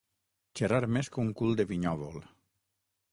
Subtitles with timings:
[0.59, 2.17] Xerrar més que un cul de vinyòvol.